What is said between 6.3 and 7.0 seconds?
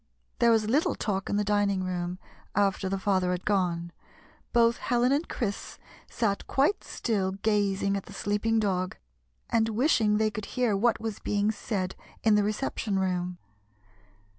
quite